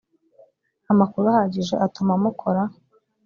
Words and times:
amakuru 0.91 1.25
ahagije 1.33 1.75
atuma 1.85 2.13
mukora 2.23 2.61